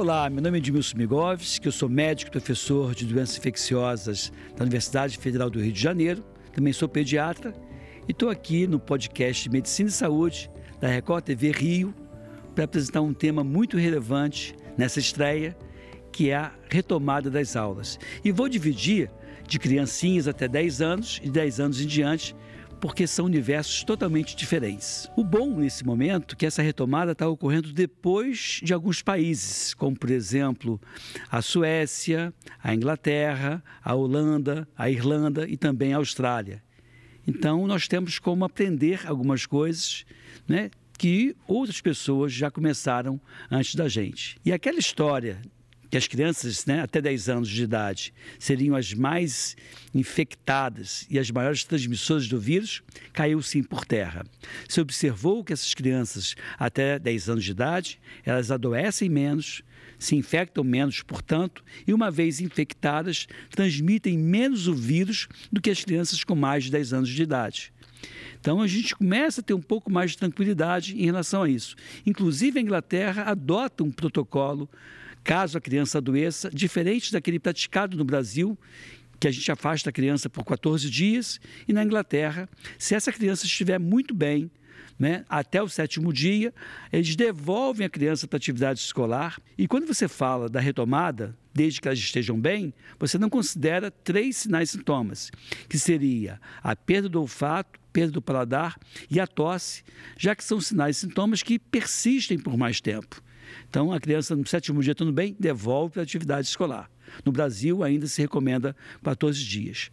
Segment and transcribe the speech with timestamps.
[0.00, 4.62] Olá, meu nome é Edmilson Migovski, eu sou médico e professor de doenças infecciosas da
[4.62, 7.52] Universidade Federal do Rio de Janeiro, também sou pediatra
[8.06, 10.48] e estou aqui no podcast Medicina e Saúde
[10.80, 11.92] da Record TV Rio
[12.54, 15.58] para apresentar um tema muito relevante nessa estreia,
[16.12, 17.98] que é a retomada das aulas.
[18.24, 19.10] E vou dividir
[19.48, 22.36] de criancinhas até 10 anos e 10 anos em diante
[22.80, 25.10] porque são universos totalmente diferentes.
[25.16, 29.98] O bom nesse momento é que essa retomada está ocorrendo depois de alguns países, como
[29.98, 30.80] por exemplo
[31.30, 36.62] a Suécia, a Inglaterra, a Holanda, a Irlanda e também a Austrália.
[37.26, 40.04] Então nós temos como aprender algumas coisas,
[40.46, 40.70] né?
[40.96, 43.20] Que outras pessoas já começaram
[43.50, 44.36] antes da gente.
[44.44, 45.40] E aquela história
[45.90, 49.56] que as crianças né, até 10 anos de idade seriam as mais
[49.94, 54.24] infectadas e as maiores transmissoras do vírus, caiu sim por terra.
[54.68, 59.62] Se observou que essas crianças até 10 anos de idade, elas adoecem menos,
[59.98, 65.82] se infectam menos, portanto, e uma vez infectadas, transmitem menos o vírus do que as
[65.82, 67.72] crianças com mais de 10 anos de idade.
[68.40, 71.74] Então a gente começa a ter um pouco mais de tranquilidade em relação a isso.
[72.06, 74.68] Inclusive a Inglaterra adota um protocolo
[75.28, 78.58] caso a criança adoeça, diferente daquele praticado no Brasil,
[79.20, 82.48] que a gente afasta a criança por 14 dias, e na Inglaterra,
[82.78, 84.50] se essa criança estiver muito bem,
[84.98, 86.50] né, até o sétimo dia,
[86.90, 89.38] eles devolvem a criança para a atividade escolar.
[89.58, 94.34] E quando você fala da retomada, desde que elas estejam bem, você não considera três
[94.38, 95.30] sinais e sintomas,
[95.68, 99.82] que seria a perda do olfato, perda do paladar e a tosse,
[100.16, 103.22] já que são sinais e sintomas que persistem por mais tempo.
[103.68, 106.90] Então, a criança no sétimo dia tudo bem, devolve para a atividade escolar.
[107.24, 109.90] No Brasil, ainda se recomenda 14 dias.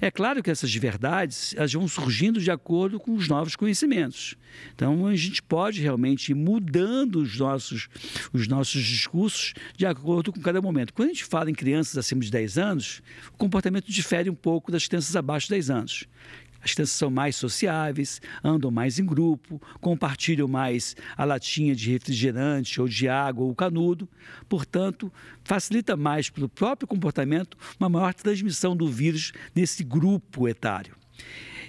[0.00, 4.36] É claro que essas verdades elas vão surgindo de acordo com os novos conhecimentos.
[4.74, 7.88] Então, a gente pode realmente ir mudando os nossos,
[8.32, 10.92] os nossos discursos de acordo com cada momento.
[10.92, 13.02] Quando a gente fala em crianças acima de 10 anos,
[13.34, 16.06] o comportamento difere um pouco das crianças abaixo de 10 anos.
[16.62, 22.80] As crianças são mais sociáveis, andam mais em grupo, compartilham mais a latinha de refrigerante
[22.80, 24.08] ou de água ou canudo.
[24.48, 25.12] Portanto,
[25.42, 30.94] facilita mais pelo próprio comportamento uma maior transmissão do vírus nesse grupo etário.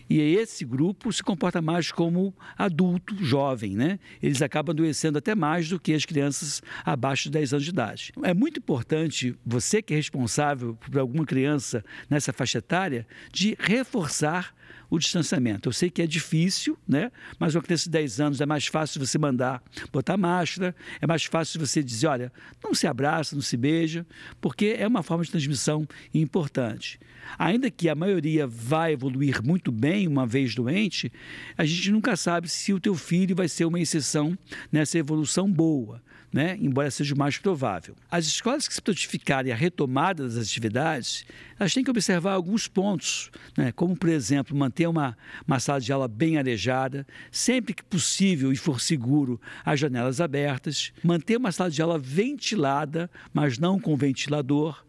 [0.09, 3.99] E esse grupo se comporta mais como adulto, jovem, né?
[4.21, 8.13] Eles acabam adoecendo até mais do que as crianças abaixo de 10 anos de idade.
[8.23, 14.53] É muito importante, você que é responsável por alguma criança nessa faixa etária, de reforçar
[14.89, 15.69] o distanciamento.
[15.69, 17.11] Eu sei que é difícil, né?
[17.39, 21.23] Mas uma criança de 10 anos é mais fácil você mandar botar máscara, é mais
[21.23, 22.31] fácil você dizer, olha,
[22.63, 24.05] não se abraça, não se beija,
[24.39, 26.99] porque é uma forma de transmissão importante.
[27.39, 31.11] Ainda que a maioria vai evoluir muito bem uma vez doente,
[31.57, 34.37] a gente nunca sabe se o teu filho vai ser uma exceção
[34.71, 36.57] nessa evolução boa, né?
[36.59, 37.95] embora seja mais provável.
[38.09, 41.25] As escolas que se notificarem a retomada das atividades,
[41.59, 43.71] elas têm que observar alguns pontos, né?
[43.71, 45.15] como, por exemplo, manter uma,
[45.47, 50.91] uma sala de aula bem arejada, sempre que possível e for seguro, as janelas abertas,
[51.03, 54.83] manter uma sala de aula ventilada, mas não com ventilador,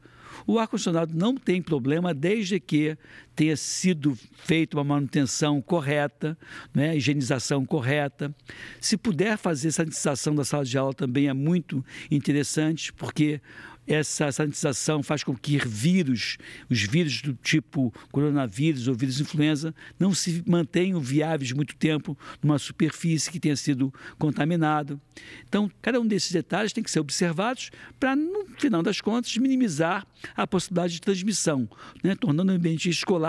[0.47, 2.97] o ar-condicionado não tem problema desde que
[3.34, 6.37] tenha sido feita uma manutenção correta,
[6.72, 8.34] né, higienização correta.
[8.81, 13.41] Se puder fazer sanitização da sala de aula também é muito interessante, porque
[13.87, 16.39] essa sanitização faz com que vírus,
[16.71, 22.59] os vírus do tipo coronavírus ou vírus influenza, não se mantenham viáveis muito tempo numa
[22.59, 25.01] superfície que tenha sido contaminado.
[25.47, 27.71] Então, cada um desses detalhes tem que ser observados
[28.01, 31.69] para, no final das contas, minimizar a possibilidade de transmissão,
[32.03, 32.15] né?
[32.15, 33.23] tornando o ambiente escolar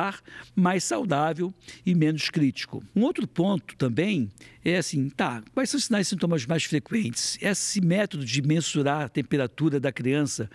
[0.56, 1.54] mais saudável
[1.86, 2.84] e menos crítico.
[2.96, 4.30] Um outro ponto também
[4.64, 7.38] é assim, tá, quais são os sinais e sintomas mais frequentes?
[7.42, 10.50] Esse método de mensurar a temperatura da criança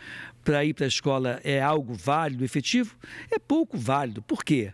[0.44, 2.96] para ir para a escola é algo válido, efetivo?
[3.30, 4.22] É pouco válido.
[4.22, 4.72] Por quê?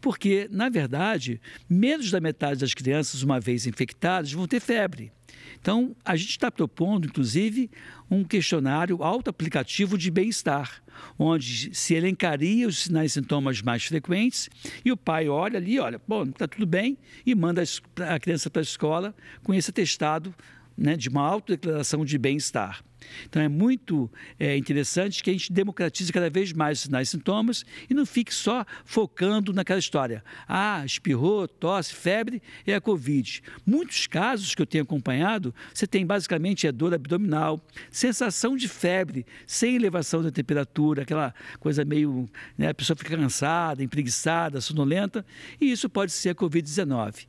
[0.00, 5.12] Porque, na verdade, menos da metade das crianças, uma vez infectadas, vão ter febre.
[5.60, 7.70] Então, a gente está propondo, inclusive,
[8.10, 10.82] um questionário auto-aplicativo de bem-estar,
[11.18, 14.48] onde se elencaria os sinais e sintomas mais frequentes
[14.84, 17.62] e o pai olha ali, olha, bom, está tudo bem, e manda
[18.08, 20.34] a criança para a escola com esse atestado
[20.76, 22.82] né, de uma autodeclaração de bem-estar.
[23.28, 27.10] Então é muito é, interessante que a gente democratize cada vez mais os sinais e
[27.12, 30.24] sintomas e não fique só focando naquela história.
[30.48, 33.42] Ah, espirrou, tosse, febre é a Covid.
[33.64, 39.26] Muitos casos que eu tenho acompanhado, você tem basicamente a dor abdominal, sensação de febre,
[39.46, 42.28] sem elevação da temperatura, aquela coisa meio.
[42.56, 45.24] Né, a pessoa fica cansada, empreguiçada, sonolenta,
[45.60, 47.26] e isso pode ser a Covid-19.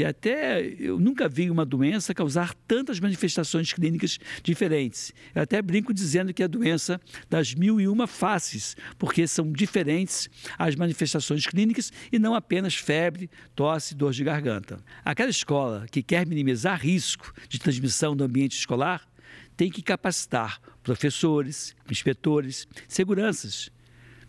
[0.00, 5.12] E até eu nunca vi uma doença causar tantas manifestações clínicas diferentes.
[5.34, 6.98] Eu até brinco dizendo que é a doença
[7.28, 13.28] das mil e uma faces, porque são diferentes as manifestações clínicas e não apenas febre,
[13.54, 14.82] tosse, dor de garganta.
[15.04, 19.06] Aquela escola que quer minimizar risco de transmissão no ambiente escolar
[19.54, 23.70] tem que capacitar professores, inspetores, seguranças.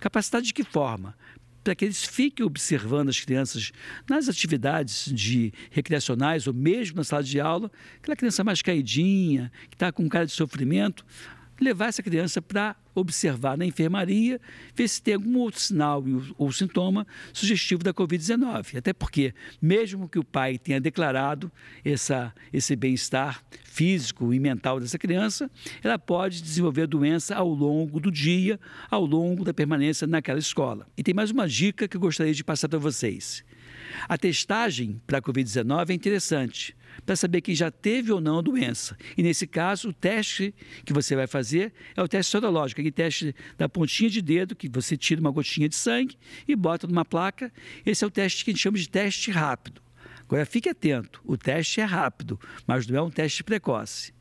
[0.01, 1.15] Capacitar de que forma?
[1.63, 3.71] Para que eles fiquem observando as crianças
[4.09, 9.75] nas atividades de recreacionais ou mesmo na sala de aula, aquela criança mais caidinha, que
[9.75, 11.05] está com cara de sofrimento,
[11.61, 14.39] levar essa criança para observar na enfermaria,
[14.75, 16.03] ver se tem algum outro sinal
[16.37, 18.77] ou sintoma sugestivo da Covid-19.
[18.77, 21.51] Até porque, mesmo que o pai tenha declarado
[21.85, 25.49] essa, esse bem-estar físico e mental dessa criança,
[25.83, 28.59] ela pode desenvolver a doença ao longo do dia,
[28.89, 30.87] ao longo da permanência naquela escola.
[30.97, 33.43] E tem mais uma dica que eu gostaria de passar para vocês.
[34.07, 38.41] A testagem para a Covid-19 é interessante para saber quem já teve ou não a
[38.41, 38.97] doença.
[39.17, 40.53] E nesse caso, o teste
[40.85, 44.69] que você vai fazer é o teste sorológico, aquele teste da pontinha de dedo, que
[44.69, 46.17] você tira uma gotinha de sangue
[46.47, 47.51] e bota numa placa.
[47.85, 49.81] Esse é o teste que a gente chama de teste rápido.
[50.21, 54.13] Agora fique atento, o teste é rápido, mas não é um teste precoce.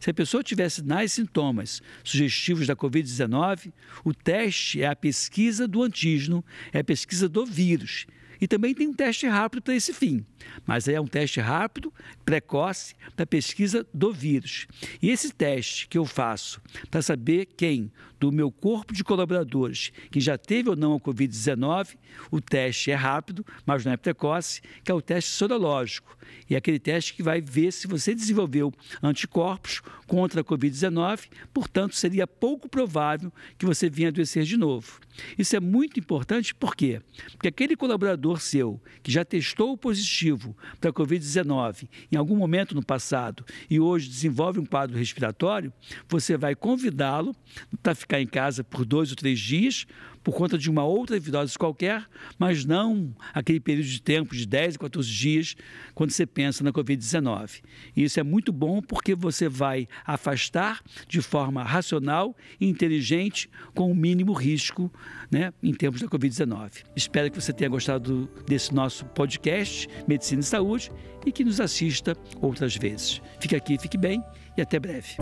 [0.00, 3.70] Se a pessoa tiver sinais e sintomas sugestivos da Covid-19,
[4.04, 8.06] o teste é a pesquisa do antígeno, é a pesquisa do vírus.
[8.40, 10.24] E também tem um teste rápido para esse fim,
[10.66, 11.92] mas é um teste rápido,
[12.24, 14.66] precoce, para pesquisa do vírus.
[15.02, 20.20] E esse teste que eu faço para saber quem do meu corpo de colaboradores que
[20.20, 21.96] já teve ou não a Covid-19,
[22.30, 26.16] o teste é rápido, mas não é precoce, que é o teste sorológico.
[26.48, 31.94] E é aquele teste que vai ver se você desenvolveu anticorpos contra a Covid-19, portanto,
[31.94, 35.00] seria pouco provável que você venha adoecer de novo.
[35.38, 37.00] Isso é muito importante, por quê?
[37.32, 42.84] Porque aquele colaborador seu que já testou positivo para a Covid-19 em algum momento no
[42.84, 45.72] passado e hoje desenvolve um quadro respiratório,
[46.08, 47.34] você vai convidá-lo
[47.82, 49.86] para ficar em casa por dois ou três dias
[50.22, 52.06] por conta de uma outra virose qualquer,
[52.38, 55.56] mas não aquele período de tempo de 10 a 14 dias
[55.94, 57.62] quando você pensa na Covid-19.
[57.96, 63.90] E isso é muito bom porque você vai afastar de forma racional e inteligente com
[63.90, 64.92] o mínimo risco
[65.30, 66.84] né, em termos da Covid-19.
[66.96, 70.90] Espero que você tenha gostado desse nosso podcast Medicina e Saúde
[71.26, 73.20] e que nos assista outras vezes.
[73.40, 74.22] Fique aqui, fique bem
[74.56, 75.16] e até breve.